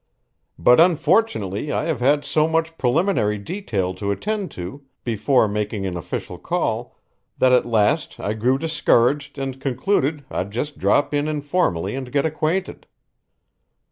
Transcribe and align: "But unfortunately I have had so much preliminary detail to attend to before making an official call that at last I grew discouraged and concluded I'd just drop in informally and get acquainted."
"But 0.57 0.79
unfortunately 0.79 1.71
I 1.71 1.83
have 1.85 1.99
had 1.99 2.25
so 2.25 2.47
much 2.47 2.75
preliminary 2.79 3.37
detail 3.37 3.93
to 3.93 4.09
attend 4.09 4.49
to 4.53 4.83
before 5.03 5.47
making 5.47 5.85
an 5.85 5.95
official 5.95 6.39
call 6.39 6.97
that 7.37 7.51
at 7.51 7.67
last 7.67 8.19
I 8.19 8.33
grew 8.33 8.57
discouraged 8.57 9.37
and 9.37 9.61
concluded 9.61 10.25
I'd 10.31 10.49
just 10.49 10.79
drop 10.79 11.13
in 11.13 11.27
informally 11.27 11.93
and 11.93 12.11
get 12.11 12.25
acquainted." 12.25 12.87